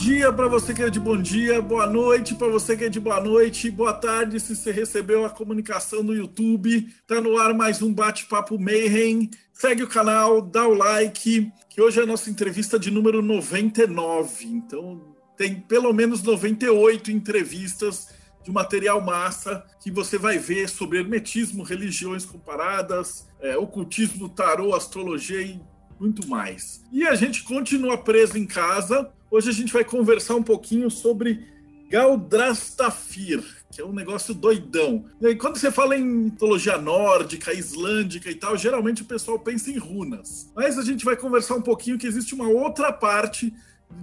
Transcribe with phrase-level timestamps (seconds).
[0.00, 2.98] dia para você que é de bom dia, boa noite para você que é de
[2.98, 6.88] boa noite, boa tarde se você recebeu a comunicação no YouTube.
[7.06, 9.28] Tá no ar mais um bate-papo Mayhem.
[9.52, 14.46] Segue o canal, dá o like, que hoje é a nossa entrevista de número 99.
[14.46, 18.08] Então tem pelo menos 98 entrevistas
[18.42, 25.42] de material massa que você vai ver sobre hermetismo, religiões comparadas, é, ocultismo, tarô, astrologia
[25.42, 25.60] e
[26.00, 26.82] muito mais.
[26.90, 29.12] E a gente continua preso em casa.
[29.30, 31.46] Hoje a gente vai conversar um pouquinho sobre
[31.88, 35.04] Galdrastafir, que é um negócio doidão.
[35.20, 39.78] E quando você fala em mitologia nórdica, islândica e tal, geralmente o pessoal pensa em
[39.78, 40.50] runas.
[40.54, 43.54] Mas a gente vai conversar um pouquinho que existe uma outra parte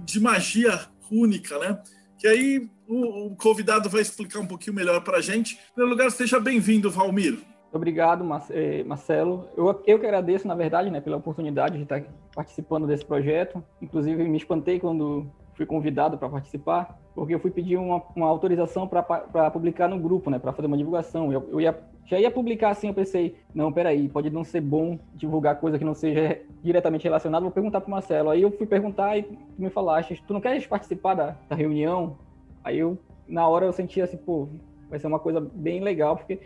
[0.04, 1.78] de magia rúnica, né?
[2.18, 5.56] Que aí o, o convidado vai explicar um pouquinho melhor para a gente.
[5.56, 7.38] Em primeiro lugar, seja bem-vindo, Valmir.
[7.70, 9.46] Obrigado, eh, Marcelo.
[9.56, 12.02] Eu, eu que agradeço, na verdade, né, pela oportunidade de estar
[12.34, 13.62] participando desse projeto.
[13.82, 18.86] Inclusive, me espantei quando fui convidado para participar, porque eu fui pedir uma, uma autorização
[18.86, 19.02] para
[19.50, 21.32] publicar no grupo, né, para fazer uma divulgação.
[21.32, 24.98] Eu, eu ia, já ia publicar assim, eu pensei, não, peraí, pode não ser bom
[25.14, 28.30] divulgar coisa que não seja diretamente relacionada, vou perguntar para o Marcelo.
[28.30, 32.16] Aí eu fui perguntar e tu me falaste, tu não queres participar da, da reunião?
[32.62, 32.96] Aí eu,
[33.26, 34.48] na hora, eu senti assim, pô,
[34.88, 36.40] vai ser uma coisa bem legal, porque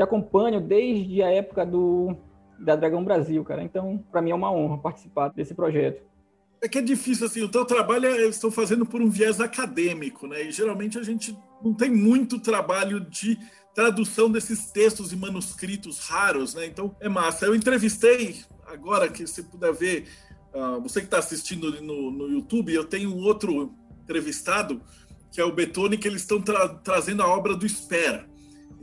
[0.00, 2.16] te acompanho desde a época do
[2.58, 3.62] da Dragão Brasil, cara.
[3.62, 6.02] Então, para mim é uma honra participar desse projeto.
[6.62, 10.26] É que é difícil, assim, o teu trabalho é, estão fazendo por um viés acadêmico,
[10.26, 10.42] né?
[10.42, 13.38] E geralmente a gente não tem muito trabalho de
[13.74, 16.66] tradução desses textos e manuscritos raros, né?
[16.66, 17.46] Então é massa.
[17.46, 20.06] Eu entrevistei, agora que você puder ver,
[20.54, 24.82] uh, você que está assistindo no, no YouTube, eu tenho um outro entrevistado,
[25.32, 28.29] que é o Betone, que eles estão tra trazendo a obra do Sper.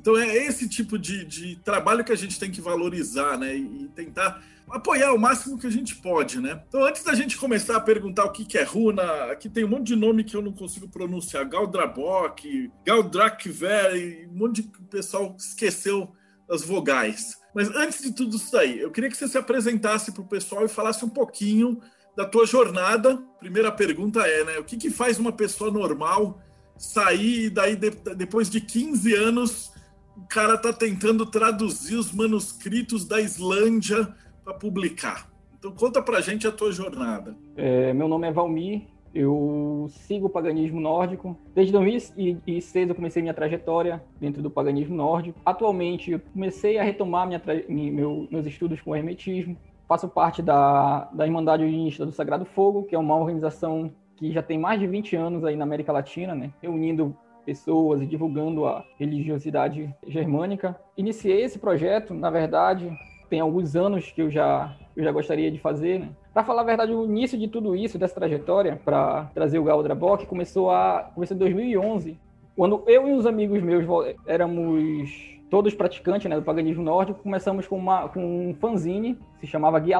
[0.07, 3.53] Então é esse tipo de, de, trabalho que a gente tem que valorizar, né?
[3.53, 6.63] E tentar apoiar o máximo que a gente pode, né?
[6.65, 9.67] Então, antes da gente começar a perguntar o que, que é runa, aqui tem um
[9.67, 16.09] monte de nome que eu não consigo pronunciar: Galdrabok, Galdrakver, um monte de pessoal esqueceu
[16.49, 17.37] as vogais.
[17.53, 20.63] Mas antes de tudo isso aí, eu queria que você se apresentasse para o pessoal
[20.63, 21.81] e falasse um pouquinho
[22.15, 23.21] da tua jornada.
[23.41, 24.57] Primeira pergunta é, né?
[24.57, 26.41] O que, que faz uma pessoa normal
[26.77, 29.75] sair e daí, depois de 15 anos
[30.17, 34.07] o cara está tentando traduzir os manuscritos da Islândia
[34.43, 35.29] para publicar.
[35.59, 37.35] Então conta para gente a tua jornada.
[37.55, 38.83] É, meu nome é Valmir,
[39.13, 41.37] eu sigo o paganismo nórdico.
[41.53, 45.39] Desde 2006 eu comecei minha trajetória dentro do paganismo nórdico.
[45.45, 49.55] Atualmente eu comecei a retomar minha, meu, meus estudos com o hermetismo.
[49.87, 54.41] Faço parte da, da Irmandade Unista do Sagrado Fogo, que é uma organização que já
[54.41, 56.51] tem mais de 20 anos aí na América Latina, né?
[56.61, 57.15] reunindo
[57.47, 60.75] pessoas e divulgando a religiosidade germânica.
[60.97, 62.91] Iniciei esse projeto, na verdade,
[63.29, 65.99] tem alguns anos que eu já, eu já gostaria de fazer.
[66.01, 66.09] Né?
[66.33, 70.25] Para falar a verdade, o início de tudo isso, dessa trajetória, para trazer o Galdrabok,
[70.25, 72.19] começou, a, começou em 2011,
[72.53, 73.85] quando eu e os amigos meus
[74.25, 79.79] éramos todos praticantes né, do paganismo nórdico, começamos com, uma, com um fanzine, se chamava
[79.79, 79.97] Guia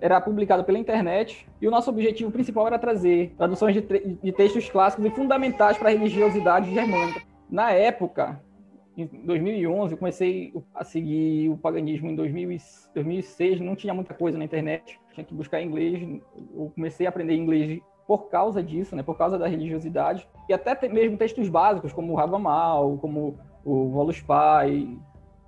[0.00, 3.82] era publicado pela internet e o nosso objetivo principal era trazer traduções de,
[4.22, 7.22] de textos clássicos e fundamentais para a religiosidade germânica.
[7.48, 8.40] Na época,
[8.96, 12.58] em 2011, eu comecei a seguir o paganismo em 2000,
[12.94, 16.20] 2006, não tinha muita coisa na internet, tinha que buscar inglês.
[16.54, 20.88] Eu comecei a aprender inglês por causa disso, né, por causa da religiosidade, e até
[20.88, 24.96] mesmo textos básicos, como o Ravamal, como o Voluspai,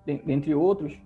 [0.04, 0.96] dentre outros,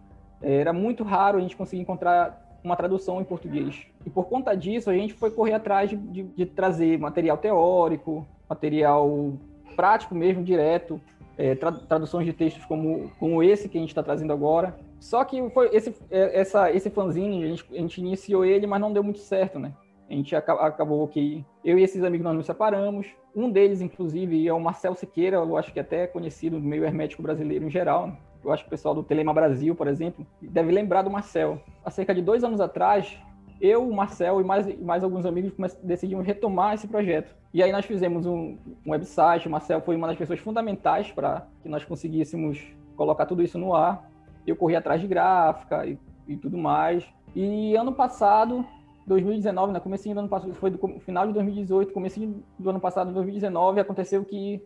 [0.42, 3.86] era muito raro a gente conseguir encontrar uma tradução em português.
[4.04, 8.26] E por conta disso, a gente foi correr atrás de, de, de trazer material teórico,
[8.48, 9.32] material
[9.74, 11.00] prático mesmo, direto,
[11.36, 14.78] é, tra, traduções de textos como, como esse que a gente está trazendo agora.
[14.98, 18.80] Só que foi esse, é, essa, esse fanzine, a gente, a gente iniciou ele, mas
[18.80, 19.72] não deu muito certo, né?
[20.10, 23.06] A gente acabou que eu e esses amigos nós nos separamos.
[23.34, 26.84] Um deles, inclusive, é o Marcel Siqueira, eu acho que é até conhecido no meio
[26.84, 28.12] hermético brasileiro em geral.
[28.44, 31.60] Eu acho que o pessoal do Telema Brasil, por exemplo, deve lembrar do Marcel.
[31.84, 33.16] Há cerca de dois anos atrás,
[33.60, 37.32] eu, o Marcel e mais, mais alguns amigos decidimos retomar esse projeto.
[37.54, 41.46] E aí nós fizemos um, um website, o Marcel foi uma das pessoas fundamentais para
[41.62, 42.60] que nós conseguíssemos
[42.96, 44.10] colocar tudo isso no ar.
[44.44, 45.96] Eu corri atrás de gráfica e,
[46.26, 47.06] e tudo mais.
[47.32, 48.66] E ano passado,
[49.06, 53.12] 2019, né, comecinho do ano passado, foi do final de 2018, comecinho do ano passado,
[53.12, 54.62] 2019, aconteceu que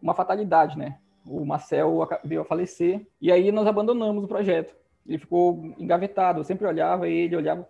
[0.00, 0.98] uma fatalidade, né?
[1.26, 4.74] o Marcel veio a falecer, e aí nós abandonamos o projeto.
[5.06, 6.40] Ele ficou engavetado.
[6.40, 7.66] Eu sempre olhava ele, olhava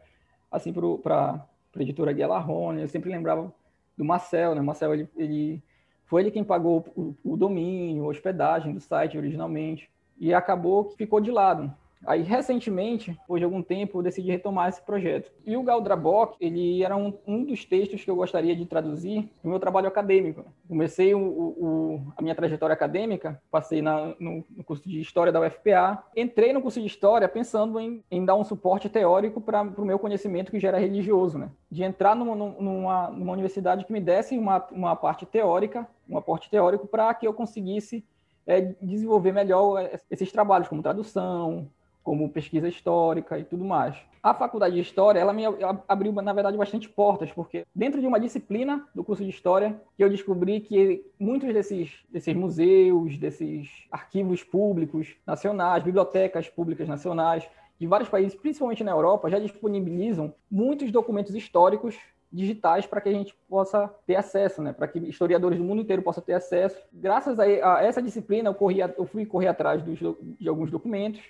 [0.50, 1.46] assim para
[1.76, 3.52] a editora Guia Larrone, eu sempre lembrava
[3.96, 4.60] do Marcel, né?
[4.60, 5.62] O Marcel, ele, ele
[6.04, 10.96] foi ele quem pagou o, o domínio, a hospedagem do site originalmente, e acabou que
[10.96, 11.72] ficou de lado.
[12.06, 15.30] Aí, recentemente, depois de algum tempo, eu decidi retomar esse projeto.
[15.46, 19.50] E o Galdrabock, ele era um, um dos textos que eu gostaria de traduzir no
[19.50, 20.44] meu trabalho acadêmico.
[20.68, 25.40] Comecei o, o, a minha trajetória acadêmica, passei na, no, no, curso de História da
[25.40, 29.84] UFPA, entrei no curso de História pensando em, em dar um suporte teórico para o
[29.84, 31.50] meu conhecimento que já era religioso, né?
[31.70, 36.50] De entrar numa, numa, numa universidade que me desse uma, uma parte teórica, um aporte
[36.50, 38.04] teórico para que eu conseguisse
[38.46, 41.70] é, desenvolver melhor esses trabalhos, como tradução,
[42.04, 43.96] como pesquisa histórica e tudo mais.
[44.22, 45.42] A faculdade de História, ela me
[45.88, 50.08] abriu, na verdade, bastante portas, porque dentro de uma disciplina do curso de História, eu
[50.08, 57.48] descobri que muitos desses, desses museus, desses arquivos públicos nacionais, bibliotecas públicas nacionais,
[57.78, 61.98] de vários países, principalmente na Europa, já disponibilizam muitos documentos históricos
[62.30, 64.72] digitais para que a gente possa ter acesso, né?
[64.72, 66.76] para que historiadores do mundo inteiro possam ter acesso.
[66.92, 67.46] Graças a,
[67.82, 69.98] essa disciplina, eu, corri, eu fui correr atrás dos,
[70.40, 71.20] de alguns documentos,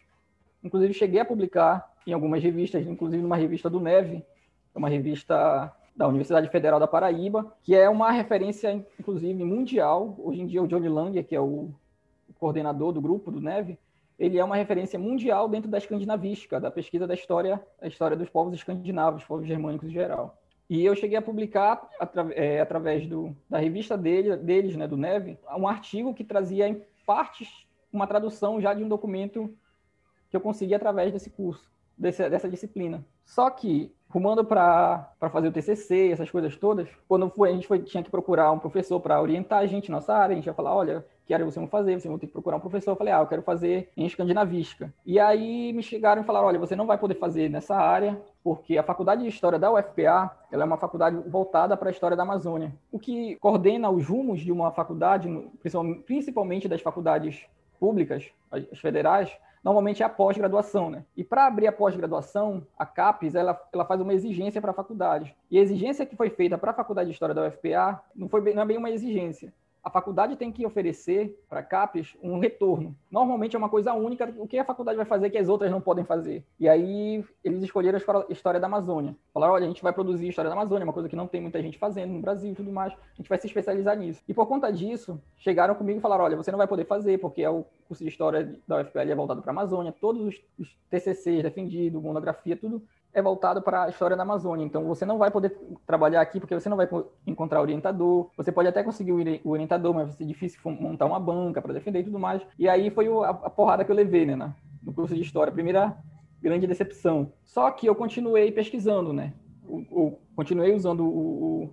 [0.64, 4.24] Inclusive, cheguei a publicar em algumas revistas, inclusive numa revista do Neve,
[4.74, 10.16] é uma revista da Universidade Federal da Paraíba, que é uma referência, inclusive, mundial.
[10.18, 11.70] Hoje em dia, o Johnny Lang, que é o
[12.40, 13.78] coordenador do grupo do Neve,
[14.18, 18.28] ele é uma referência mundial dentro da escandinavística, da pesquisa da história, da história dos
[18.28, 20.36] povos escandinavos, povos germânicos em geral.
[20.68, 24.96] E eu cheguei a publicar, atra é, através do, da revista dele, deles, né, do
[24.96, 29.54] Neve, um artigo que trazia em partes uma tradução já de um documento
[30.34, 33.04] que eu consegui através desse curso, desse, dessa disciplina.
[33.24, 37.78] Só que, rumando para fazer o TCC, essas coisas todas, quando foi, a gente foi,
[37.78, 40.74] tinha que procurar um professor para orientar a gente nossa área, a gente ia falar,
[40.74, 42.00] olha, que área você vai fazer?
[42.00, 42.90] Você vai ter que procurar um professor.
[42.90, 44.92] Eu falei, ah, eu quero fazer em escandinavística.
[45.06, 48.76] E aí me chegaram e falaram, olha, você não vai poder fazer nessa área, porque
[48.76, 52.24] a Faculdade de História da UFPA, ela é uma faculdade voltada para a história da
[52.24, 52.74] Amazônia.
[52.90, 55.28] O que coordena os rumos de uma faculdade,
[56.04, 57.46] principalmente das faculdades
[57.78, 59.30] públicas, as federais,
[59.64, 61.04] normalmente é a pós-graduação, né?
[61.16, 65.34] E para abrir a pós-graduação, a CAPES, ela, ela faz uma exigência para a faculdade.
[65.50, 68.42] E a exigência que foi feita para a Faculdade de História da UFPA não, foi
[68.42, 69.52] bem, não é bem uma exigência
[69.84, 72.96] a faculdade tem que oferecer para a CAPES um retorno.
[73.10, 75.80] Normalmente é uma coisa única, o que a faculdade vai fazer que as outras não
[75.80, 76.42] podem fazer.
[76.58, 79.14] E aí eles escolheram a história da Amazônia.
[79.32, 81.60] Falaram, olha, a gente vai produzir história da Amazônia, uma coisa que não tem muita
[81.60, 82.94] gente fazendo no Brasil e tudo mais.
[82.94, 84.22] A gente vai se especializar nisso.
[84.26, 87.42] E por conta disso, chegaram comigo e falaram, olha, você não vai poder fazer, porque
[87.42, 90.74] é o curso de História da UFPL é voltado para a Amazônia, todos os, os
[90.88, 92.82] TCCs defendidos, monografia, tudo
[93.14, 94.64] é voltado para a história da Amazônia.
[94.64, 95.56] Então, você não vai poder
[95.86, 96.88] trabalhar aqui porque você não vai
[97.24, 98.28] encontrar orientador.
[98.36, 99.12] Você pode até conseguir
[99.44, 102.42] o orientador, mas vai ser difícil montar uma banca para defender e tudo mais.
[102.58, 104.52] E aí foi a, porrada que eu levei, né,
[104.82, 105.52] no curso de história.
[105.52, 105.96] Primeira
[106.42, 107.32] grande decepção.
[107.44, 109.32] Só que eu continuei pesquisando, né?
[109.66, 111.72] Eu, continuei usando o,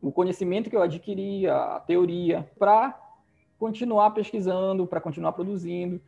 [0.00, 2.98] o, conhecimento que eu adquiri, a teoria, para
[3.58, 6.00] continuar pesquisando, para continuar produzindo.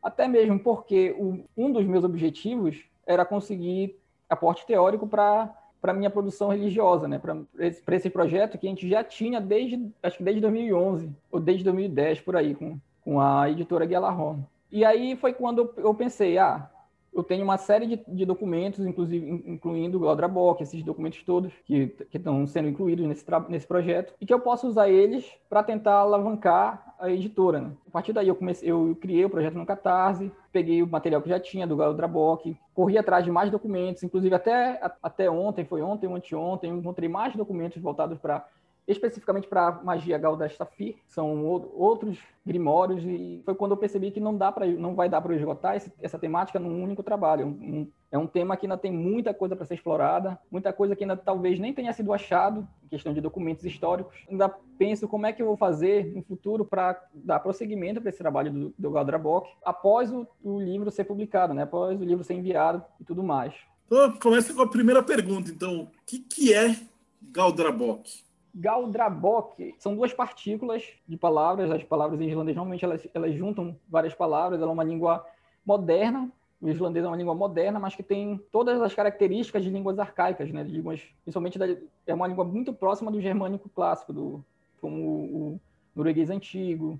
[0.00, 1.14] Até mesmo porque
[1.56, 3.98] um dos meus objetivos era conseguir
[4.28, 7.18] aporte teórico para para minha produção religiosa, né?
[7.18, 11.38] Para esse, esse, projeto que a gente já tinha desde acho que desde 2011 ou
[11.38, 14.40] desde 2010 por aí com, com a editora Guialarron.
[14.72, 16.68] E aí foi quando eu pensei, ah,
[17.16, 21.96] eu tenho uma série de, de documentos, inclusive incluindo o Galdrabock, esses documentos todos que,
[22.12, 26.94] estão sendo incluídos nesse, nesse projeto, e que eu posso usar eles para tentar alavancar
[26.98, 27.60] a editora.
[27.60, 27.70] Né?
[27.88, 31.28] A partir daí eu comecei, eu criei o projeto no Catarse, peguei o material que
[31.28, 36.12] já tinha do Galdrabock, corri atrás de mais documentos, inclusive até, até ontem, foi ontem
[36.12, 38.46] anteontem, encontrei mais documentos voltados para
[38.86, 44.36] especificamente para magia Galdar Safir, são outros grimórios e foi quando eu percebi que não
[44.36, 47.46] dá para não vai dar para esgotar esse, essa temática num único trabalho.
[47.46, 51.02] Um, é um tema que ainda tem muita coisa para ser explorada, muita coisa que
[51.02, 54.14] ainda talvez nem tenha sido achado em questão de documentos históricos.
[54.30, 58.18] Ainda penso como é que eu vou fazer no futuro para dar prosseguimento para esse
[58.18, 61.64] trabalho do, do Galdrabock após o, o, livro ser publicado, né?
[61.64, 63.52] Após o livro ser enviado e tudo mais.
[63.86, 65.82] Então, começa com a primeira pergunta, então.
[65.82, 66.76] O que, que é
[67.20, 68.25] Galdrabock?
[68.58, 71.70] Galdrabock são duas partículas de palavras.
[71.70, 74.60] As palavras em islandês normalmente elas, elas juntam várias palavras.
[74.60, 75.26] Ela é uma língua
[75.64, 76.32] moderna.
[76.60, 80.50] O islandês é uma língua moderna, mas que tem todas as características de línguas arcaicas,
[80.50, 80.64] né?
[80.64, 81.66] De línguas, principalmente da,
[82.06, 84.44] é uma língua muito próxima do germânico clássico, do,
[84.80, 85.60] como o, o
[85.94, 86.98] norueguês antigo,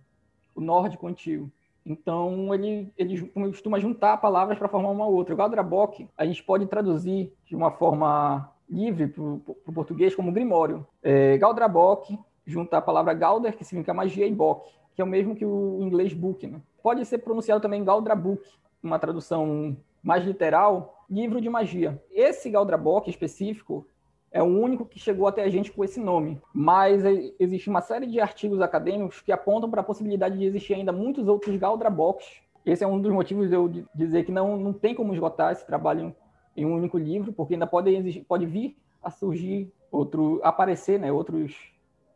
[0.55, 1.51] o nórdico antigo.
[1.87, 5.33] Então, ele, ele costuma juntar palavras para formar uma outra.
[5.33, 10.87] O Galdrabock, a gente pode traduzir de uma forma livre para o português como Grimório.
[11.03, 15.35] É, Galdrabock junta a palavra Galder, que significa magia, e Bock, que é o mesmo
[15.35, 16.47] que o inglês book.
[16.47, 16.61] Né?
[16.83, 18.43] Pode ser pronunciado também Galdrabook,
[18.83, 22.01] uma tradução mais literal, livro de magia.
[22.13, 23.87] Esse Galdrabok específico
[24.31, 26.41] é o único que chegou até a gente com esse nome.
[26.55, 27.03] Mas
[27.39, 31.27] existe uma série de artigos acadêmicos que apontam para a possibilidade de existir ainda muitos
[31.27, 32.27] outros Galdraboks.
[32.65, 35.67] Esse é um dos motivos de eu dizer que não, não tem como esgotar esse
[35.67, 36.15] trabalho
[36.57, 41.13] em um único livro, porque ainda pode, existir, pode vir a surgir outro, aparecer, né,
[41.13, 41.55] outros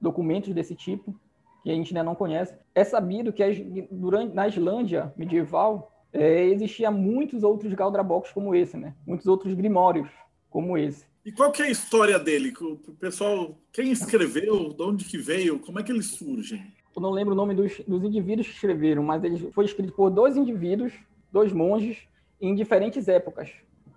[0.00, 1.14] documentos desse tipo
[1.62, 2.54] que a gente ainda não conhece.
[2.74, 8.94] É sabido que durante, na Islândia medieval é, existia muitos outros Galdraboks como esse, né?
[9.06, 10.08] Muitos outros grimórios
[10.48, 11.04] como esse.
[11.24, 12.52] E qual que é a história dele?
[12.60, 16.62] O pessoal, quem escreveu, de onde que veio, como é que eles surgem?
[16.96, 20.10] Eu não lembro o nome dos, dos indivíduos que escreveram, mas ele foi escrito por
[20.10, 20.92] dois indivíduos,
[21.30, 22.08] dois monges,
[22.40, 23.50] em diferentes épocas.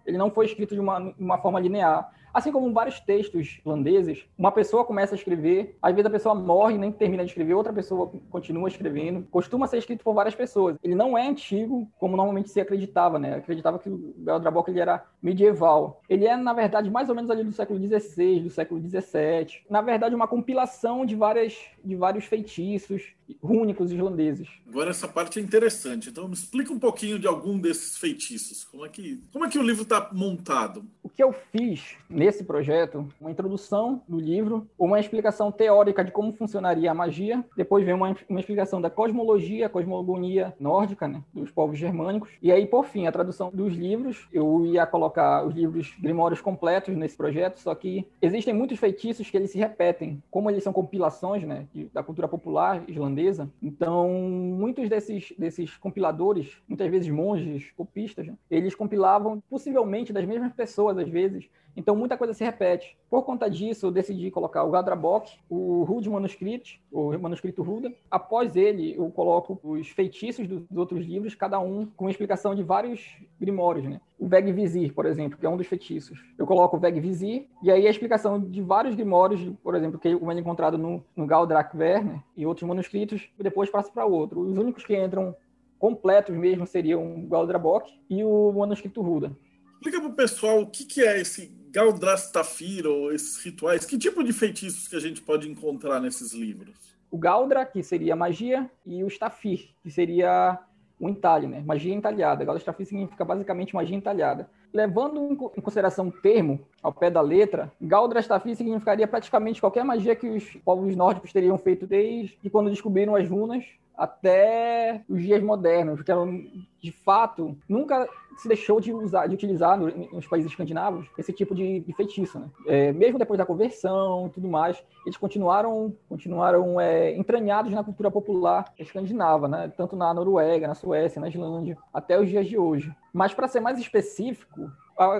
[0.05, 2.11] Ele não foi escrito de uma, uma forma linear.
[2.33, 6.75] Assim como vários textos holandeses, uma pessoa começa a escrever, às vezes a pessoa morre
[6.75, 9.27] e nem termina de escrever, outra pessoa continua escrevendo.
[9.29, 10.75] Costuma ser escrito por várias pessoas.
[10.83, 13.35] Ele não é antigo, como normalmente se acreditava, né?
[13.35, 16.01] Acreditava que o Galdrabok ele era medieval.
[16.09, 19.61] Ele é, na verdade, mais ou menos ali do século XVI, do século XVII.
[19.69, 24.47] Na verdade, uma compilação de, várias, de vários feitiços rúnicos islandeses.
[24.67, 26.09] Agora essa parte é interessante.
[26.09, 28.63] Então me explica um pouquinho de algum desses feitiços.
[28.63, 30.85] Como é que, como é que o livro está montado?
[31.15, 36.89] Que eu fiz nesse projeto, uma introdução do livro, uma explicação teórica de como funcionaria
[36.89, 42.31] a magia, depois vem uma, uma explicação da cosmologia, cosmogonia nórdica, né, dos povos germânicos,
[42.41, 44.27] e aí, por fim, a tradução dos livros.
[44.33, 49.37] Eu ia colocar os livros grimórios completos nesse projeto, só que existem muitos feitiços que
[49.37, 55.31] eles se repetem, como eles são compilações né, da cultura popular islandesa, então muitos desses,
[55.37, 61.49] desses compiladores, muitas vezes monges, copistas, né, eles compilavam possivelmente das mesmas pessoas, às vezes,
[61.75, 62.95] então, muita coisa se repete.
[63.09, 67.91] Por conta disso, eu decidi colocar o Gadrabok, o Rude Manuscrito, o manuscrito Ruda.
[68.09, 73.17] Após ele, eu coloco os feitiços dos outros livros, cada um com explicação de vários
[73.39, 73.99] grimórios, né?
[74.19, 76.19] O Veg Vizir, por exemplo, que é um dos feitiços.
[76.37, 80.07] Eu coloco o Veg Vizir, e aí a explicação de vários grimórios, por exemplo, que
[80.07, 84.41] é encontrado no, no Galdrak Werner e outros manuscritos, depois passa para outro.
[84.41, 85.35] Os únicos que entram
[85.79, 89.35] completos mesmo seriam o Galdrabok e o manuscrito Ruda.
[89.83, 94.23] Explica para o pessoal o que, que é esse Galdrastafir ou esses rituais, que tipo
[94.23, 96.73] de feitiços que a gente pode encontrar nesses livros?
[97.11, 100.57] O Galdra, que seria magia, e o Stafir, que seria
[100.97, 101.61] o entalhe, né?
[101.65, 102.45] Magia entalhada.
[102.45, 104.49] Galdrastafir significa basicamente magia entalhada.
[104.71, 110.29] Levando em consideração o termo ao pé da letra, Galdrastafir significaria praticamente qualquer magia que
[110.29, 113.65] os povos nórdicos teriam feito desde quando descobriram as runas
[113.97, 116.43] até os dias modernos, que eram,
[116.81, 118.07] de fato, nunca
[118.37, 122.49] se deixou de usar, de utilizar nos países escandinavos esse tipo de, de feitiço, né?
[122.65, 128.09] É, mesmo depois da conversão e tudo mais, eles continuaram, continuaram é, entranhados na cultura
[128.09, 129.71] popular escandinava, né?
[129.77, 132.91] Tanto na Noruega, na Suécia, na Islândia, até os dias de hoje.
[133.13, 134.71] Mas para ser mais específico,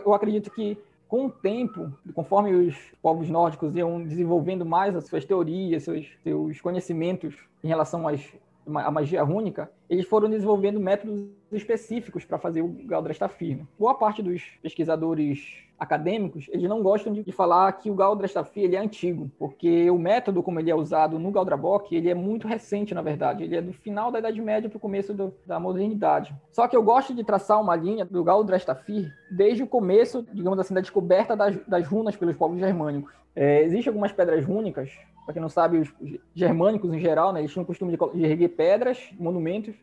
[0.06, 0.78] eu acredito que
[1.08, 6.60] com o tempo, conforme os povos nórdicos iam desenvolvendo mais as suas teorias, seus, seus
[6.60, 8.34] conhecimentos em relação às
[8.66, 13.58] a magia única, eles foram desenvolvendo métodos específicos para fazer o Galdrastafir.
[13.58, 13.68] Né?
[13.78, 18.80] Boa parte dos pesquisadores acadêmicos, eles não gostam de, falar que o Galdrastafir ele é
[18.80, 23.02] antigo, porque o método como ele é usado no Galdrabok, ele é muito recente, na
[23.02, 23.44] verdade.
[23.44, 26.34] Ele é do final da Idade Média para o começo do, da modernidade.
[26.52, 30.74] Só que eu gosto de traçar uma linha do Galdrastafir desde o começo, digamos assim,
[30.74, 33.14] da descoberta das, das runas pelos povos germânicos.
[33.36, 34.92] É, Existem algumas pedras rúnicas
[35.26, 35.94] para quem não sabe, os
[36.34, 39.76] germânicos em geral, né, eles tinham o costume de erguer pedras, monumentos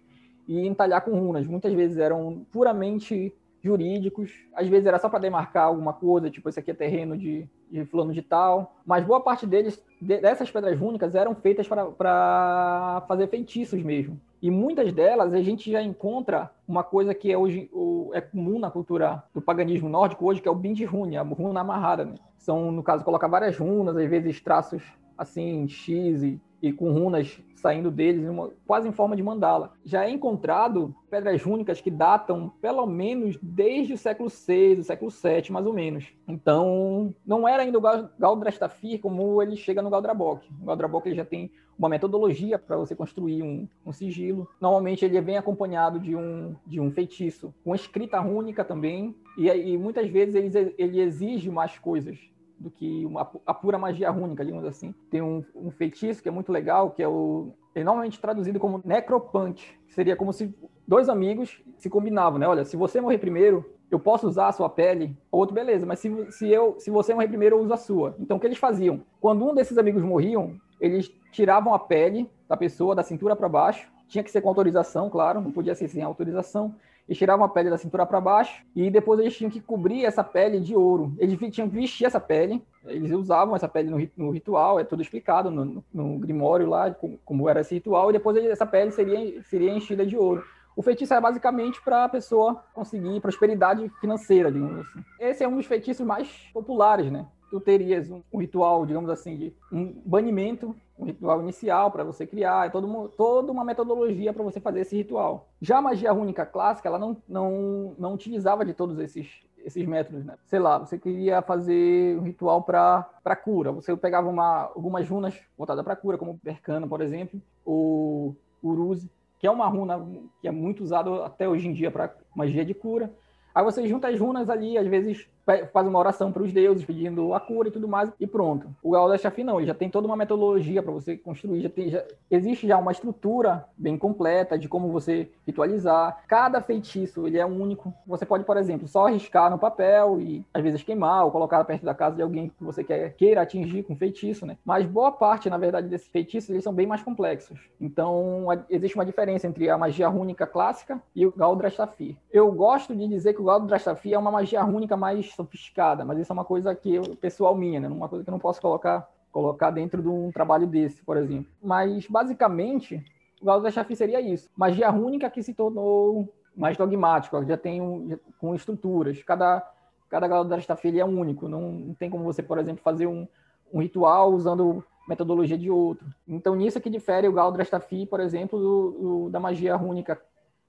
[0.46, 1.46] e entalhar com runas.
[1.46, 3.32] Muitas vezes eram puramente
[3.62, 7.46] jurídicos, às vezes era só para demarcar alguma coisa, tipo, esse aqui é terreno de,
[7.70, 13.26] de fulano de tal, mas boa parte deles, dessas pedras rúnicas, eram feitas para fazer
[13.28, 14.18] feitiços mesmo.
[14.42, 17.70] E muitas delas a gente já encontra uma coisa que é hoje
[18.12, 22.06] é comum na cultura do paganismo nórdico hoje, que é o bindrune, a runa amarrada.
[22.06, 22.14] Né?
[22.38, 24.82] São, no caso, colocar várias runas, às vezes traços
[25.20, 29.74] assim, X e, e com runas saindo deles, uma, quase em forma de mandala.
[29.84, 35.10] Já é encontrado pedras rúnicas que datam pelo menos desde o século VI, o século
[35.10, 36.06] VII, mais ou menos.
[36.26, 37.82] Então, não era ainda o
[38.18, 40.48] Galdrastafir como ele chega no Galdrabok.
[40.62, 44.48] O Galdrabok ele já tem uma metodologia para você construir um, um, sigilo.
[44.58, 49.76] Normalmente ele vem acompanhado de um, de um feitiço, com escrita rúnica também, e, e
[49.76, 52.18] muitas vezes ele, ele exige mais coisas
[52.60, 54.94] do que uma, a pura magia rúnica, digamos assim.
[55.10, 58.82] Tem um, um feitiço que é muito legal, que é o é normalmente traduzido como
[58.84, 60.52] necropunk, que seria como se
[60.86, 62.46] dois amigos se combinavam, né?
[62.46, 66.32] Olha, se você morrer primeiro, eu posso usar a sua pele, outro beleza, mas se,
[66.32, 68.16] se, eu, se você morrer primeiro, eu uso a sua.
[68.18, 69.00] Então, o que eles faziam?
[69.20, 73.90] Quando um desses amigos morriam, eles tiravam a pele da pessoa, da cintura para baixo,
[74.08, 76.74] tinha que ser com autorização, claro, não podia ser sem autorização,
[77.10, 80.22] Eles tiravam a pele da cintura para baixo e depois eles tinham que cobrir essa
[80.22, 81.12] pele de ouro.
[81.18, 82.62] Eles tinham que vestir essa pele.
[82.86, 87.18] Eles usavam essa pele no, no ritual, é tudo explicado no, no, Grimório lá, como,
[87.24, 90.44] como, era esse ritual, e depois essa pele seria, seria enchida de ouro.
[90.76, 95.04] O feitiço é basicamente para a pessoa conseguir prosperidade financeira, digamos assim.
[95.18, 97.26] Esse é um dos feitiços mais populares, né?
[97.50, 102.66] Tu terias um, ritual, digamos assim, de um banimento, um ritual inicial para você criar,
[102.66, 105.48] é todo, toda uma metodologia para você fazer esse ritual.
[105.60, 109.28] Já a magia rúnica clássica, ela não, não, não utilizava de todos esses,
[109.64, 110.36] esses métodos, né?
[110.46, 115.84] Sei lá, você queria fazer um ritual para cura, você pegava uma, algumas runas voltadas
[115.84, 120.06] para cura, como Percana, por exemplo, ou Uruzi, que é uma runa
[120.40, 123.12] que é muito usada até hoje em dia para magia de cura.
[123.54, 127.34] Aí você junta as runas ali, às vezes faz uma oração para os deuses, pedindo
[127.34, 128.68] a cura e tudo mais, e pronto.
[128.82, 131.68] O Galo da Chafi não, ele já tem toda uma metodologia para você construir, já,
[131.68, 136.22] tem, já existe já uma estrutura bem completa de como você ritualizar.
[136.28, 137.92] Cada feitiço, ele é único.
[138.06, 141.84] Você pode, por exemplo, só arriscar no papel e às vezes queimar ou colocar perto
[141.84, 144.56] da casa de alguém que você quer, queira atingir com feitiço, né?
[144.64, 147.58] Mas boa parte, na verdade, desses feitiços, eles são bem mais complexos.
[147.80, 152.16] Então, existe uma diferença entre a magia rúnica clássica e o Galdrastafir.
[152.30, 156.32] Eu gosto de dizer que o Galdrastafir é uma magia rúnica mais sofisticada, mas isso
[156.32, 157.88] é uma coisa que eu, pessoal minha, né?
[157.88, 161.52] Uma coisa que eu não posso colocar colocar dentro de um trabalho desse, por exemplo.
[161.62, 163.04] Mas basicamente,
[163.40, 164.50] o Galo da Chafi seria isso.
[164.56, 169.22] Magia única que se tornou mais dogmático, já tem um, já, com estruturas.
[169.22, 169.64] Cada
[170.08, 173.28] cada Galo da Chafi é único, não, não, tem como você, por exemplo, fazer um,
[173.72, 176.04] um ritual usando metodologia de outro.
[176.26, 180.20] Então, nisso é que difere o Galo Drastafi, por exemplo, do, do, da magia única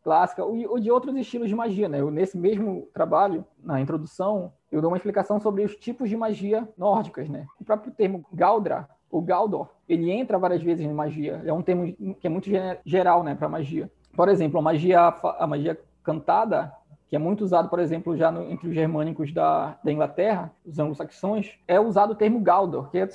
[0.04, 2.02] clássica ou de outros estilos de magia, né?
[2.02, 6.68] Eu, nesse mesmo trabalho, na introdução, eu dou uma explicação sobre os tipos de magia
[6.78, 7.46] nórdicas, né?
[7.60, 11.42] O próprio termo Galdra, ou Galdor, ele entra várias vezes em magia.
[11.46, 12.50] É um termo que é muito
[12.86, 13.92] geral, né, para magia.
[14.16, 16.72] Por exemplo, a magia, a magia cantada,
[17.10, 20.80] que é muito usado, por exemplo, já no, entre os germânicos da, da Inglaterra, os
[20.80, 23.10] anglo-saxões, é usado o termo Galdor, que é,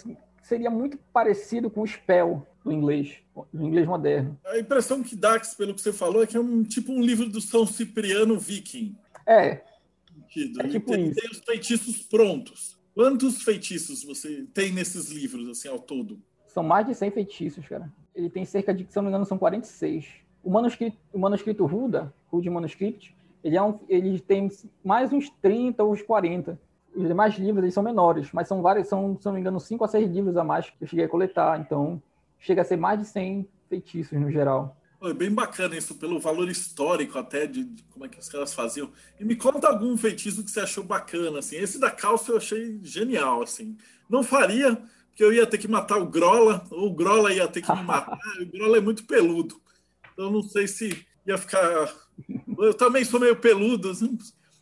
[0.47, 3.17] seria muito parecido com o spell, do inglês,
[3.53, 4.39] do inglês moderno.
[4.47, 7.29] A impressão que dá, pelo que você falou, é que é um tipo um livro
[7.29, 8.97] do São Cipriano Viking.
[9.27, 9.63] É.
[10.59, 11.21] É tipo tem, isso.
[11.21, 12.77] tem os feitiços prontos.
[12.95, 16.21] Quantos feitiços você tem nesses livros, assim, ao todo?
[16.47, 17.93] São mais de 100 feitiços, cara.
[18.15, 20.07] Ele tem cerca de, se não me engano, são 46.
[20.43, 24.51] O manuscrito, o manuscrito Ruda, Rude Manuscript, ele, é um, ele tem
[24.83, 26.59] mais uns 30 ou uns 40
[26.97, 29.85] os demais livros eles são menores, mas são vários, são, se não me engano, 5
[29.85, 31.61] a 6 livros a mais que eu cheguei a coletar.
[31.61, 32.03] Então,
[32.41, 34.77] chega a ser mais de 100 feitiços no geral.
[35.03, 38.55] É bem bacana isso, pelo valor histórico até de, de, como é que os caras
[38.55, 38.91] faziam.
[39.21, 41.57] E me conta algum feitiço que você achou bacana, assim.
[41.57, 43.77] Esse da calça eu achei genial, assim.
[44.09, 44.75] Não faria,
[45.09, 47.83] porque eu ia ter que matar o Grola, ou o Grola ia ter que me
[47.83, 48.19] matar.
[48.41, 49.61] o Grola é muito peludo.
[50.13, 51.95] Então não sei se ia ficar...
[52.59, 54.17] Eu também sou meio peludo, assim,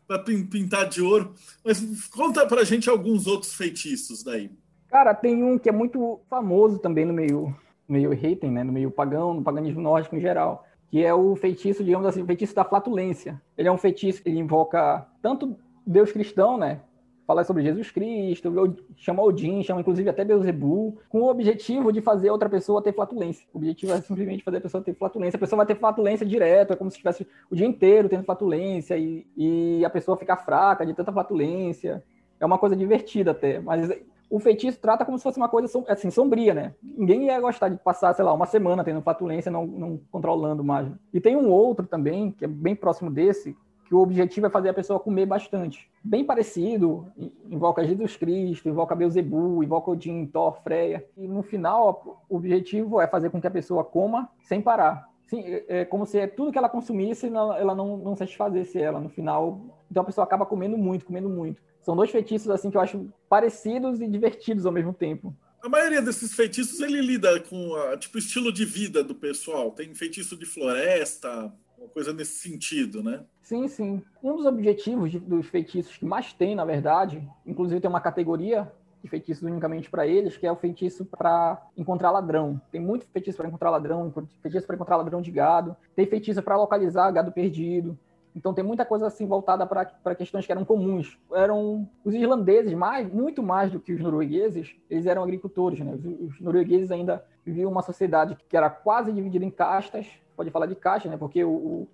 [0.06, 1.34] para pintar de ouro.
[1.64, 4.50] Mas conta pra gente alguns outros feitiços daí.
[4.88, 7.54] Cara, tem um que é muito famoso também no meio
[7.88, 11.84] meio hating, né, no meio pagão, no paganismo nórdico em geral, que é o feitiço,
[11.84, 13.40] digamos assim, o feitiço da flatulência.
[13.58, 16.80] Ele é um feitiço que invoca tanto Deus cristão, né,
[17.26, 18.52] fala sobre Jesus Cristo,
[18.96, 23.46] chama Odin, chama inclusive até Beuzebu, com o objetivo de fazer outra pessoa ter flatulência.
[23.52, 25.36] O objetivo é simplesmente fazer a pessoa ter flatulência.
[25.36, 28.96] A pessoa vai ter flatulência direto, é como se estivesse o dia inteiro tendo flatulência
[28.96, 32.02] e, e a pessoa ficar fraca de tanta flatulência.
[32.38, 33.88] É uma coisa divertida até, mas
[34.28, 36.74] o feitiço trata como se fosse uma coisa assim, sombria, né?
[36.82, 40.88] Ninguém ia gostar de passar, sei lá, uma semana tendo fatulência, não, não controlando mais.
[41.12, 44.70] E tem um outro também, que é bem próximo desse, que o objetivo é fazer
[44.70, 45.90] a pessoa comer bastante.
[46.02, 47.06] Bem parecido,
[47.50, 51.04] invoca Jesus Cristo, invoca Beuzebu, invoca Odin, Thor, Freya.
[51.16, 55.08] E no final, o objetivo é fazer com que a pessoa coma sem parar.
[55.26, 59.08] Sim, é, é como se tudo que ela consumisse, ela não, não satisfazesse ela no
[59.08, 59.60] final.
[59.90, 61.62] Então a pessoa acaba comendo muito, comendo muito.
[61.82, 65.34] São dois feitiços assim que eu acho parecidos e divertidos ao mesmo tempo.
[65.62, 69.70] A maioria desses feitiços ele lida com a, tipo estilo de vida do pessoal.
[69.70, 71.50] Tem feitiço de floresta,
[71.84, 73.24] uma coisa nesse sentido, né?
[73.42, 74.02] Sim, sim.
[74.22, 78.70] Um dos objetivos de, dos feitiços que mais tem, na verdade, inclusive tem uma categoria
[79.02, 82.60] de feitiços unicamente para eles, que é o feitiço para encontrar ladrão.
[82.72, 86.56] Tem muito feitiço para encontrar ladrão, feitiço para encontrar ladrão de gado, tem feitiço para
[86.56, 87.98] localizar gado perdido,
[88.34, 91.16] então tem muita coisa assim voltada para questões que eram comuns.
[91.32, 95.78] Eram os irlandeses, mais, muito mais do que os noruegueses, eles eram agricultores.
[95.78, 95.92] Né?
[95.92, 100.06] Os, os noruegueses ainda viviam uma sociedade que era quase dividida em castas.
[100.36, 101.16] Pode falar de casta, né?
[101.16, 101.88] Porque o, o,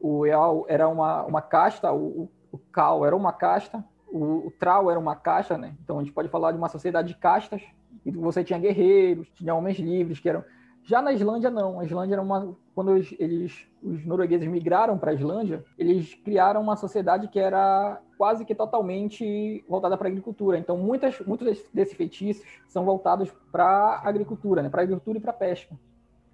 [0.00, 4.90] o Eal era uma, uma casta, o, o Cal era uma casta, o, o Trau
[4.90, 5.74] era uma casta, né?
[5.82, 7.62] Então a gente pode falar de uma sociedade de castas.
[8.04, 10.44] E você tinha guerreiros, tinha homens livres que eram
[10.82, 11.80] Já na Islândia, não.
[11.80, 12.56] A Islândia era uma.
[12.74, 18.44] Quando eles, os noruegueses migraram para a Islândia, eles criaram uma sociedade que era quase
[18.44, 20.58] que totalmente voltada para a agricultura.
[20.58, 24.68] Então, muitas, muitos desses feitiços são voltados para a agricultura, né?
[24.68, 25.76] para a agricultura e para a pesca.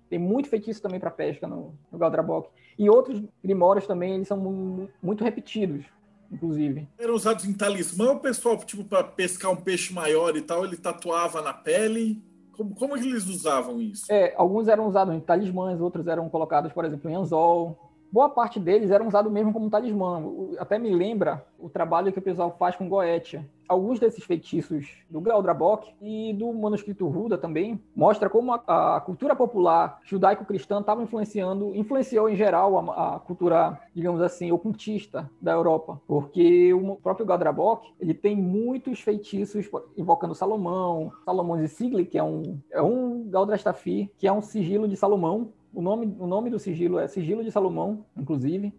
[0.09, 2.49] Tem muito feitiço também para pesca no, no Galdrabok.
[2.79, 5.85] E outros grimórios também, eles são muito repetidos,
[6.31, 6.89] inclusive.
[6.99, 10.77] Eram usados em talismã, o pessoal, tipo, para pescar um peixe maior e tal, ele
[10.77, 12.23] tatuava na pele?
[12.53, 14.11] Como, como eles usavam isso?
[14.11, 17.88] É, alguns eram usados em talismãs, outros eram colocados, por exemplo, em anzol.
[18.11, 20.23] Boa parte deles eram usados mesmo como talismã.
[20.59, 23.47] Até me lembra o trabalho que o pessoal faz com Goetia.
[23.69, 29.37] Alguns desses feitiços do Galdrabok e do manuscrito Ruda também mostra como a, a cultura
[29.37, 36.01] popular judaico-cristã estava influenciando, influenciou em geral a, a, cultura, digamos assim, ocultista da Europa,
[36.07, 39.69] porque o próprio Galdrabok ele tem muitos feitiços
[39.99, 44.89] invocando Salomão, Salomão de Sigli, que é um é um Galdrastafi, que é um sigilo
[44.89, 45.53] de Salomão.
[45.73, 48.73] O nome, o nome do sigilo é Sigilo de Salomão, inclusive.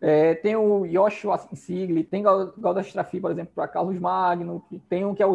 [0.00, 5.22] É, tem o Yoshua Sigli, tem Galdastrafi, por exemplo, para Carlos Magno, tem um que
[5.22, 5.26] é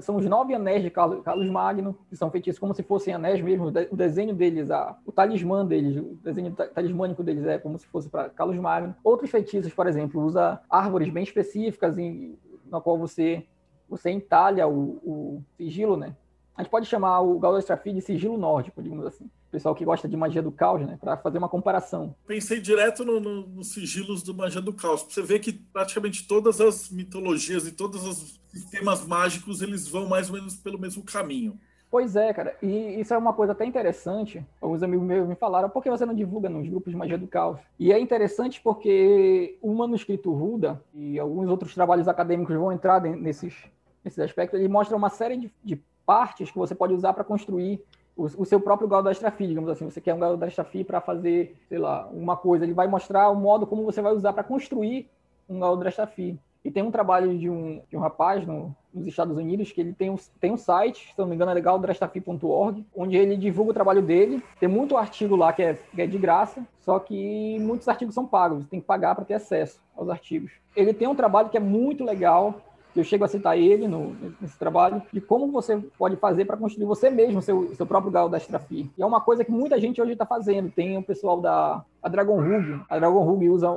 [0.00, 3.40] são os nove anéis de Carlos, Carlos Magno, que são feitos como se fossem anéis
[3.40, 7.86] mesmo, o desenho deles, a, o talismã deles, o desenho talismânico deles é como se
[7.86, 8.94] fosse para Carlos Magno.
[9.02, 13.46] Outros feitiços, por exemplo, usa árvores bem específicas em, na qual você,
[13.88, 16.14] você entalha o, o sigilo, né?
[16.54, 20.16] A gente pode chamar o Galdastrafi de sigilo nórdico, digamos assim pessoal que gosta de
[20.16, 20.98] magia do caos, né?
[20.98, 22.16] Para fazer uma comparação.
[22.26, 25.02] Pensei direto nos no, no sigilos do magia do caos.
[25.02, 30.30] Você vê que praticamente todas as mitologias e todos os sistemas mágicos eles vão mais
[30.30, 31.58] ou menos pelo mesmo caminho.
[31.90, 32.56] Pois é, cara.
[32.62, 34.42] E isso é uma coisa até interessante.
[34.62, 37.26] Alguns amigos meus me falaram, por que você não divulga nos grupos de magia do
[37.26, 37.60] caos?
[37.78, 43.54] E é interessante porque o manuscrito Ruda e alguns outros trabalhos acadêmicos vão entrar nesses,
[44.02, 44.58] nesses aspectos.
[44.58, 47.84] Ele mostra uma série de, de partes que você pode usar para construir
[48.16, 49.88] o, o, seu próprio Galdastrafi, digamos assim.
[49.88, 52.64] Você quer um Galdastrafi para fazer, sei lá, uma coisa.
[52.64, 55.08] Ele vai mostrar o modo como você vai usar para construir
[55.48, 56.38] um Galdastrafi.
[56.64, 59.92] E tem um trabalho de um, de um rapaz no, nos Estados Unidos que ele
[59.92, 63.74] tem um, tem um site, se não me engano é legaldrastafi.org, onde ele divulga o
[63.74, 64.42] trabalho dele.
[64.60, 68.26] Tem muito artigo lá que é, que é de graça, só que muitos artigos são
[68.26, 70.52] pagos, tem que pagar para ter acesso aos artigos.
[70.76, 72.60] Ele tem um trabalho que é muito legal,
[73.00, 76.86] eu chego a citar ele no, nesse trabalho, de como você pode fazer para construir
[76.86, 78.90] você mesmo seu, seu próprio galo da Strafi.
[78.96, 80.70] E é uma coisa que muita gente hoje está fazendo.
[80.70, 82.82] Tem o pessoal da a Dragon Rug.
[82.88, 83.68] A Dragon Rug usa,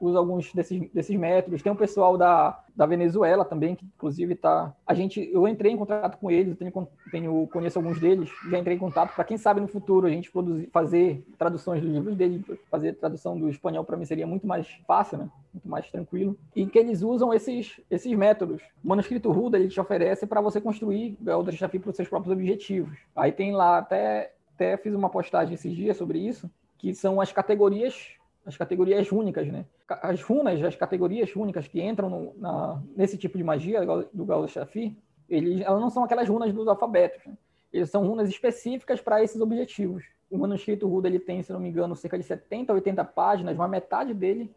[0.00, 1.62] usa alguns desses, desses métodos.
[1.62, 4.74] Tem o pessoal da, da Venezuela também, que inclusive está.
[4.84, 8.76] A gente, eu entrei em contato com eles, tenho, tenho conheço alguns deles, já entrei
[8.76, 12.42] em contato para quem sabe no futuro a gente produzir, fazer traduções dos livros deles,
[12.68, 15.28] fazer tradução do espanhol para mim seria muito mais fácil, né?
[15.54, 16.36] Muito mais tranquilo.
[16.56, 18.60] E que eles usam esses, esses métodos.
[18.82, 22.32] O manuscrito Ruda ele te oferece para você construir o desafio para os seus próprios
[22.32, 22.98] objetivos.
[23.14, 27.30] Aí tem lá até até fiz uma postagem esses dias sobre isso, que são as
[27.30, 29.66] categorias as categorias únicas, né?
[29.86, 33.80] As runas, as categorias únicas que entram no, na, nesse tipo de magia
[34.12, 34.96] do Galo Shafi,
[35.28, 37.24] eles, elas não são aquelas runas dos alfabetos.
[37.26, 37.34] Né?
[37.70, 40.04] Eles são runas específicas para esses objetivos.
[40.30, 43.68] O manuscrito Ruda ele tem, se não me engano, cerca de 70, 80 páginas, uma
[43.68, 44.50] metade dele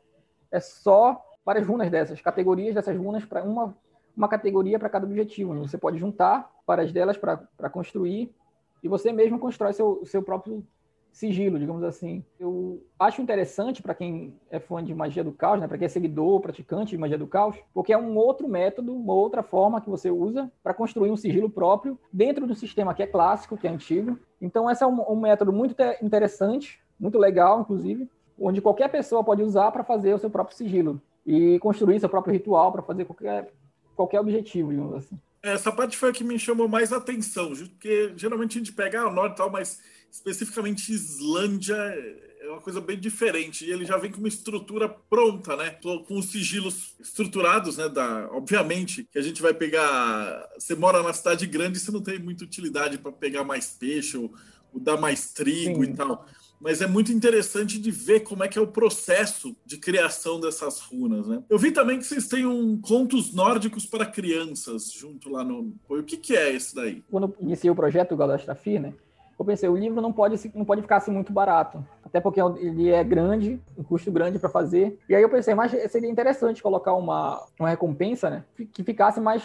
[0.50, 3.76] é só para as runas dessas, categorias dessas runas para uma,
[4.16, 5.54] uma categoria para cada objetivo.
[5.54, 5.62] Né?
[5.62, 8.34] Você pode juntar várias delas para construir
[8.82, 10.66] e você mesmo constrói seu, seu próprio
[11.14, 12.26] sigilo, digamos assim.
[12.40, 15.90] Eu acho interessante para quem é fã de magia do caos, né, para quem é
[15.90, 19.90] seguidor, praticante de magia do caos, porque é um outro método, uma outra forma que
[19.90, 23.70] você usa para construir um sigilo próprio dentro do sistema que é clássico, que é
[23.70, 24.18] antigo.
[24.42, 29.44] Então, esse é um, um método muito interessante, muito legal, inclusive, onde qualquer pessoa pode
[29.44, 33.54] usar para fazer o seu próprio sigilo e construir seu próprio ritual para fazer qualquer,
[33.96, 35.18] qualquer objetivo, digamos assim.
[35.44, 39.10] Essa parte foi a que me chamou mais atenção, porque geralmente a gente pega ah,
[39.10, 43.66] o norte e tal, mas especificamente Islândia é uma coisa bem diferente.
[43.66, 45.72] E ele já vem com uma estrutura pronta, né?
[45.82, 47.90] Com os sigilos estruturados, né?
[47.90, 50.50] Da, obviamente que a gente vai pegar.
[50.58, 54.34] Você mora na cidade grande, você não tem muita utilidade para pegar mais peixe ou,
[54.74, 55.92] ou dar mais trigo Sim.
[55.92, 56.26] e tal.
[56.64, 60.80] Mas é muito interessante de ver como é que é o processo de criação dessas
[60.80, 61.44] runas, né?
[61.50, 65.76] Eu vi também que vocês têm um contos nórdicos para crianças junto lá no.
[65.90, 67.04] O que, que é esse daí?
[67.12, 68.94] Quando iniciei o projeto Galastrafir, né?
[69.38, 72.90] eu pensei, o livro não pode, não pode ficar assim muito barato, até porque ele
[72.90, 74.98] é grande, um custo grande para fazer.
[75.10, 79.44] E aí eu pensei, mas seria interessante colocar uma, uma recompensa, né, que ficasse mais,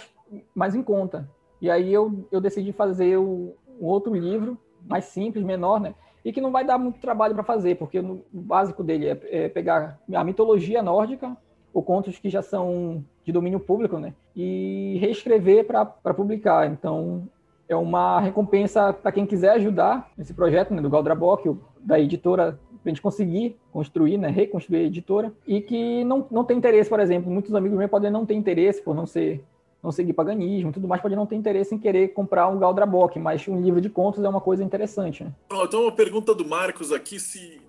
[0.54, 1.28] mais em conta.
[1.60, 5.94] E aí eu, eu decidi fazer o, um outro livro, mais simples, menor, né,
[6.28, 9.48] e que não vai dar muito trabalho para fazer, porque o básico dele é, é
[9.48, 11.34] pegar a mitologia nórdica,
[11.72, 16.70] ou contos que já são de domínio público, né, e reescrever para publicar.
[16.70, 17.26] Então,
[17.66, 22.88] é uma recompensa para quem quiser ajudar nesse projeto né, do Galdrabock, da editora a
[22.90, 27.32] gente conseguir construir, né, reconstruir a editora, e que não, não tem interesse, por exemplo,
[27.32, 29.42] muitos amigos meus podem não ter interesse por não ser
[29.82, 33.46] não seguir paganismo, tudo mais, pode não ter interesse em querer comprar um Galdrabock, mas
[33.46, 35.22] um livro de contos é uma coisa interessante.
[35.22, 35.32] Né?
[35.52, 37.60] Então, uma pergunta do Marcos aqui, se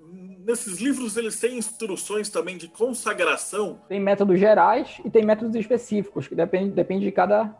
[0.45, 3.79] nesses livros eles têm instruções também de consagração?
[3.87, 7.55] Tem métodos gerais e tem métodos específicos, que depende, depende de cada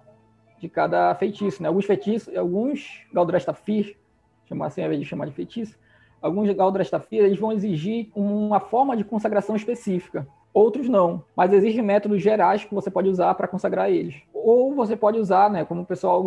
[0.59, 1.69] de cada feitiço, né?
[1.69, 3.95] Alguns feitiços, alguns Galdrastafir,
[4.45, 5.77] chamar assim, ao invés de chamar de feitiço,
[6.21, 10.27] alguns Galdrastafir, eles vão exigir uma forma de consagração específica.
[10.53, 14.15] Outros não, mas existem métodos gerais que você pode usar para consagrar eles.
[14.33, 16.25] Ou você pode usar, né, como o pessoal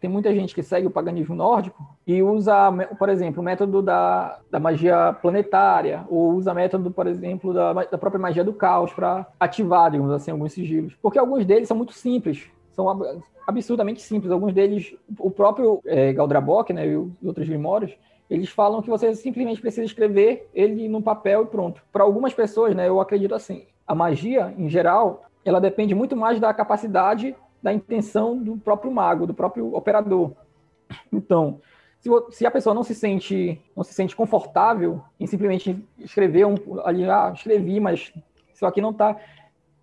[0.00, 2.54] tem muita gente que segue o paganismo nórdico e usa,
[2.98, 7.98] por exemplo, o método da, da magia planetária, ou usa método, por exemplo, da, da
[7.98, 10.94] própria magia do caos para ativar, digamos assim, alguns sigilos.
[11.02, 12.86] Porque alguns deles são muito simples, são
[13.46, 14.30] absurdamente simples.
[14.30, 17.92] Alguns deles, o próprio é, Galdrabock, né, e os outros grimórios,
[18.28, 21.82] eles falam que você simplesmente precisa escrever ele no papel e pronto.
[21.92, 26.40] Para algumas pessoas, né, eu acredito assim, a magia, em geral, ela depende muito mais
[26.40, 30.32] da capacidade, da intenção do próprio mago, do próprio operador.
[31.12, 31.60] Então,
[32.00, 36.54] se, se a pessoa não se sente, não se sente confortável em simplesmente escrever um,
[36.84, 38.12] ali, ah, escrevi, mas
[38.54, 39.16] isso aqui não está.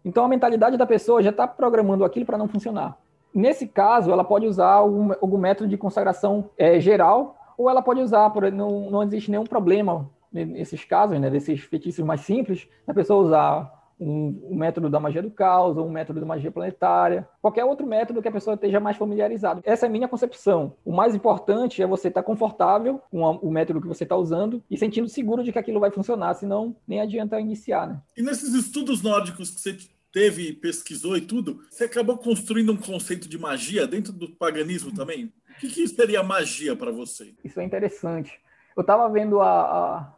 [0.03, 2.97] Então, a mentalidade da pessoa já está programando aquilo para não funcionar.
[3.33, 8.01] Nesse caso, ela pode usar algum, algum método de consagração é, geral ou ela pode
[8.01, 12.93] usar, por, não, não existe nenhum problema nesses casos, né, desses feitiços mais simples, a
[12.93, 17.27] pessoa usar um, um, método da magia do caos, ou um método da magia planetária,
[17.41, 19.61] qualquer outro método que a pessoa esteja mais familiarizado.
[19.63, 20.73] Essa é a minha concepção.
[20.83, 24.63] O mais importante é você estar confortável com a, o método que você está usando
[24.71, 27.87] e sentindo seguro de que aquilo vai funcionar, senão nem adianta iniciar.
[27.87, 28.01] Né?
[28.17, 29.77] E nesses estudos nórdicos que você
[30.11, 35.31] teve, pesquisou e tudo, você acabou construindo um conceito de magia dentro do paganismo também?
[35.61, 37.33] que, que seria magia para você?
[37.43, 38.39] Isso é interessante.
[38.75, 39.61] Eu estava vendo a,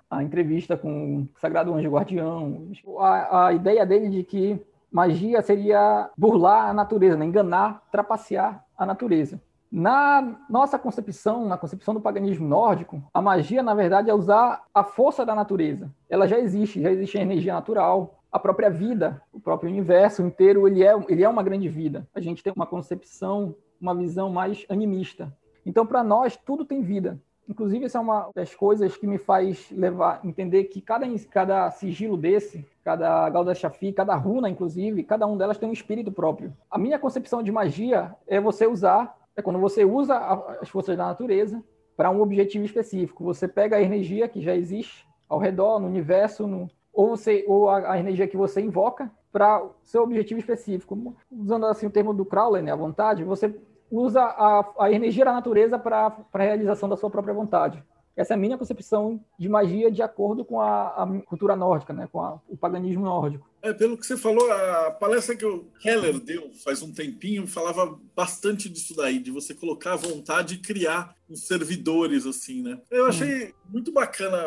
[0.10, 5.42] a, a, entrevista com o Sagrado Anjo Guardião, a, a ideia dele de que magia
[5.42, 7.26] seria burlar a natureza, né?
[7.26, 9.42] enganar, trapacear a natureza.
[9.72, 14.84] Na nossa concepção, na concepção do paganismo nórdico, a magia, na verdade, é usar a
[14.84, 15.92] força da natureza.
[16.08, 20.68] Ela já existe, já existe a energia natural, a própria vida, o próprio universo inteiro,
[20.68, 22.08] ele é, ele é uma grande vida.
[22.14, 25.36] A gente tem uma concepção uma visão mais animista.
[25.66, 27.22] Então, para nós, tudo tem vida.
[27.48, 32.16] Inclusive, essa é uma das coisas que me faz levar, entender que cada, cada sigilo
[32.16, 36.56] desse, cada Gauda Shafi, cada runa, inclusive, cada um delas tem um espírito próprio.
[36.72, 40.18] A minha concepção de magia é você usar, é quando você usa
[40.62, 41.62] as forças da natureza
[41.98, 43.26] para um objetivo específico.
[43.26, 47.70] Você pega a energia que já existe ao redor, no universo, no, ou, você, ou
[47.70, 51.16] a, a energia que você invoca para seu objetivo específico.
[51.32, 53.54] Usando assim o termo do Crowley, né, a vontade, você
[53.90, 57.84] usa a, a energia da natureza para a realização da sua própria vontade.
[58.16, 62.08] Essa é a minha concepção de magia de acordo com a, a cultura nórdica, né?
[62.12, 63.50] com a, o paganismo nórdico.
[63.60, 67.98] É, pelo que você falou, a palestra que o Keller deu faz um tempinho falava
[68.16, 72.80] bastante disso daí, de você colocar a vontade e criar uns servidores, assim, né?
[72.92, 73.54] Eu achei hum.
[73.72, 74.38] muito bacana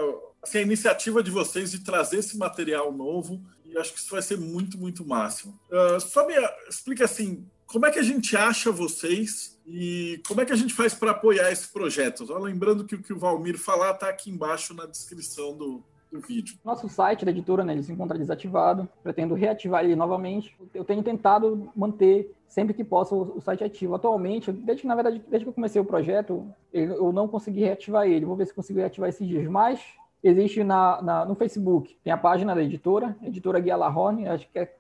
[0.49, 4.23] assim, a iniciativa de vocês de trazer esse material novo e acho que isso vai
[4.23, 5.59] ser muito, muito máximo.
[5.71, 6.35] Uh, só me
[6.69, 10.73] explica assim, como é que a gente acha vocês e como é que a gente
[10.73, 12.27] faz para apoiar esse projeto?
[12.27, 16.21] Só lembrando que o que o Valmir falar está aqui embaixo na descrição do, do
[16.21, 16.57] vídeo.
[16.65, 18.89] Nosso site da editora, né, ele se encontra desativado.
[19.03, 20.57] Pretendo reativar ele novamente.
[20.73, 23.97] Eu tenho tentado manter sempre que posso o site ativo.
[23.97, 28.07] Atualmente, desde que na verdade, desde que eu comecei o projeto, eu não consegui reativar
[28.07, 28.25] ele.
[28.25, 29.49] Vou ver se consigo reativar esses dias.
[29.49, 29.81] Mas
[30.23, 34.29] existe na, na no Facebook, tem a página da editora, editora Guia Lahorne.
[34.29, 34.75] Acho que é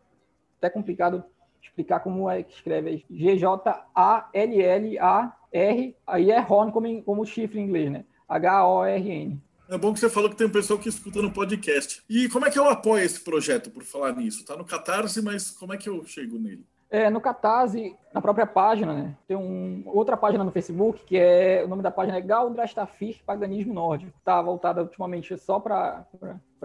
[0.58, 1.24] até complicado
[1.62, 3.56] explicar como é que escreve G-J-A-L-L-A-R,
[6.06, 8.04] aí é Horn como, como chifre em inglês, né?
[8.28, 9.40] H-O-R-N.
[9.68, 12.02] É bom que você falou que tem um pessoal que escuta no podcast.
[12.08, 14.44] E como é que eu apoio esse projeto, por falar nisso?
[14.44, 16.64] Tá no Catarse, mas como é que eu chego nele?
[16.88, 19.16] É, no Catarse, na própria página, né?
[19.26, 21.64] Tem um, outra página no Facebook, que é.
[21.64, 24.12] O nome da página é Galdrastafir Paganismo Nórdico.
[24.24, 26.06] Tá voltada ultimamente só para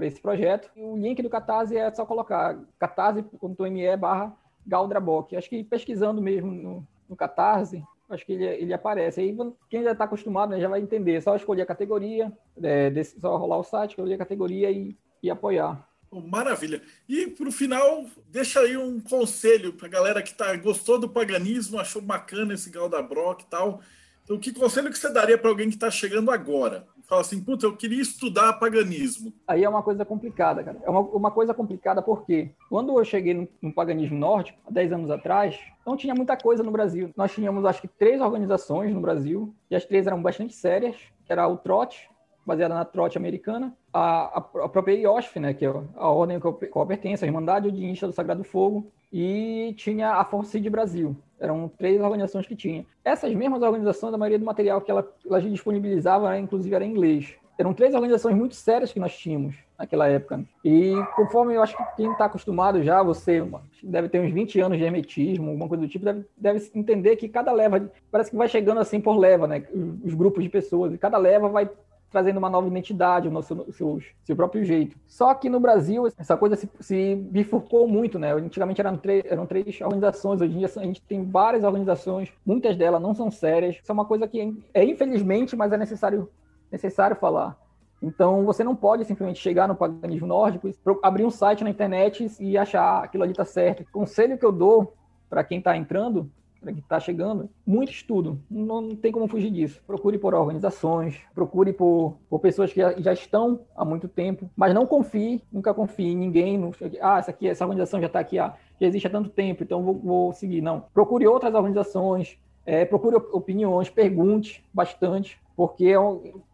[0.02, 0.70] esse projeto.
[0.76, 4.32] E o link do Catarse é só colocar catarse.me barra
[4.66, 5.36] Galdrabock.
[5.36, 9.22] Acho que pesquisando mesmo no, no Catarse, acho que ele, ele aparece.
[9.22, 9.36] Aí
[9.70, 11.20] quem já está acostumado né, já vai entender.
[11.22, 12.32] Só escolher a categoria,
[12.62, 15.88] é, desse, só rolar o site, escolher a categoria e, e apoiar.
[16.20, 16.82] Maravilha.
[17.08, 21.08] E para o final, deixa aí um conselho para a galera que tá, gostou do
[21.08, 23.82] paganismo, achou bacana esse Galdabrock e tal.
[24.24, 27.66] Então, que conselho que você daria para alguém que está chegando agora fala assim, puta,
[27.66, 29.34] eu queria estudar paganismo.
[29.46, 30.80] Aí é uma coisa complicada, cara.
[30.82, 34.94] É uma, uma coisa complicada porque quando eu cheguei no, no paganismo nórdico, há 10
[34.94, 37.12] anos atrás, não tinha muita coisa no Brasil.
[37.18, 40.96] Nós tínhamos, acho que, três organizações no Brasil, e as três eram bastante sérias,
[41.28, 42.10] era o Trote,
[42.46, 46.46] baseada na trote americana, a, a, a própria IOSF, né, que é a ordem que
[46.46, 50.70] eu, que eu pertenço, a Irmandade Odinista do Sagrado Fogo, e tinha a Força de
[50.70, 51.16] Brasil.
[51.40, 52.86] Eram três organizações que tinha.
[53.04, 56.92] Essas mesmas organizações, a maioria do material que ela, ela disponibilizava, né, inclusive, era em
[56.92, 57.36] inglês.
[57.58, 60.44] Eram três organizações muito sérias que nós tínhamos naquela época.
[60.64, 63.44] E conforme eu acho que quem está acostumado já, você
[63.84, 67.28] deve ter uns 20 anos de hermetismo, alguma coisa do tipo, deve, deve entender que
[67.28, 69.64] cada leva, parece que vai chegando assim por leva, né?
[70.04, 71.70] Os grupos de pessoas, e cada leva vai
[72.12, 74.98] trazendo uma nova identidade, o seu, seu, seu próprio jeito.
[75.08, 78.34] Só que no Brasil, essa coisa se, se bifurcou muito, né?
[78.34, 83.02] Antigamente eram, eram três organizações, hoje em dia a gente tem várias organizações, muitas delas
[83.02, 83.78] não são sérias.
[83.82, 86.30] Isso é uma coisa que é infelizmente, mas é necessário,
[86.70, 87.58] necessário falar.
[88.02, 90.70] Então, você não pode simplesmente chegar no paganismo nórdico,
[91.04, 93.84] abrir um site na internet e achar aquilo ali está certo.
[93.84, 94.96] O conselho que eu dou
[95.30, 96.30] para quem está entrando
[96.62, 98.40] que está chegando, muito estudo.
[98.50, 99.82] Não, não, tem como fugir disso.
[99.88, 104.74] Procure por organizações, procure por, por pessoas que já, já, estão há muito tempo, mas
[104.74, 106.58] não confie, nunca confie em ninguém.
[106.58, 106.72] No,
[107.02, 109.82] ah, essa, aqui, essa organização já está aqui, ah, já existe há tanto tempo, então
[109.82, 110.62] vou, vou seguir.
[110.62, 110.86] Não.
[110.94, 115.98] Procure outras organizações, é, procure opiniões, pergunte bastante, porque é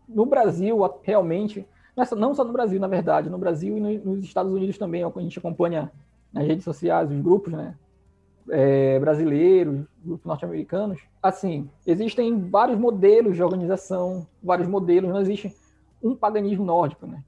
[0.08, 1.68] no Brasil, realmente,
[2.16, 5.12] não só no Brasil, na verdade, no Brasil e nos Estados Unidos também, é o
[5.12, 5.92] que a gente acompanha
[6.32, 7.76] nas redes sociais, os grupos, né?
[8.50, 15.56] É, brasileiros, grupos norte-americanos, assim, existem vários modelos de organização, vários modelos, não existe
[16.02, 17.24] um paganismo nórdico, né?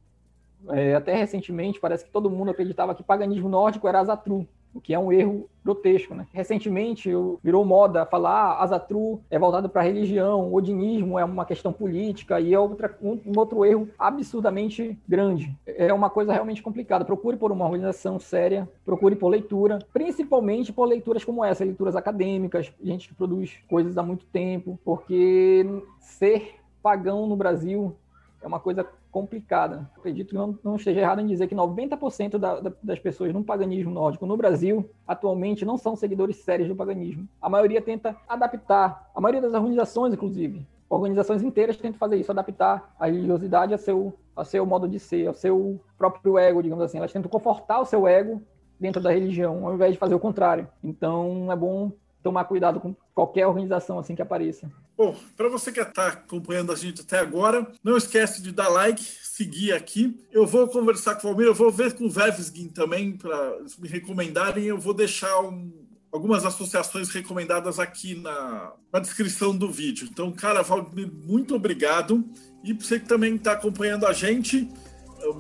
[0.70, 4.94] É, até recentemente, parece que todo mundo acreditava que paganismo nórdico era Azatru, o que
[4.94, 6.26] é um erro grotesco, né?
[6.34, 7.12] Recentemente
[7.44, 12.54] virou moda falar ah, Azatru é voltado para religião, odinismo é uma questão política e
[12.54, 15.56] é outra, um, um, outro erro absurdamente grande.
[15.66, 17.06] É uma coisa realmente complicada.
[17.06, 22.72] Procure por uma organização séria, procure por leitura, principalmente por leituras como essa, leituras acadêmicas,
[22.82, 25.66] gente que produz coisas há muito tempo, porque
[26.00, 27.96] ser pagão no Brasil
[28.42, 29.90] é uma coisa complicada.
[29.98, 33.44] Acredito que não, não esteja errado em dizer que 90% da, da, das pessoas no
[33.44, 37.28] paganismo nórdico no Brasil atualmente não são seguidores sérios do paganismo.
[37.42, 42.96] A maioria tenta adaptar, a maioria das organizações, inclusive, organizações inteiras tentam fazer isso, adaptar
[43.00, 46.98] a religiosidade a seu, a seu modo de ser, ao seu próprio ego, digamos assim.
[46.98, 48.42] Elas tentam confortar o seu ego
[48.80, 50.68] dentro da religião, ao invés de fazer o contrário.
[50.84, 54.70] Então, é bom tomar cuidado com qualquer organização assim que apareça.
[54.98, 59.02] Bom, para você que está acompanhando a gente até agora, não esquece de dar like,
[59.02, 60.20] seguir aqui.
[60.32, 63.88] Eu vou conversar com o Valmir, eu vou ver com o Vevsgin também para me
[63.88, 64.66] recomendarem.
[64.66, 65.72] Eu vou deixar um,
[66.12, 70.10] algumas associações recomendadas aqui na, na, descrição do vídeo.
[70.12, 72.26] Então, cara, Valmir, muito obrigado.
[72.62, 74.70] E você que também está acompanhando a gente,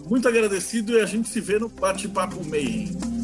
[0.08, 3.19] muito agradecido e a gente se vê no Bate-Papo Meio.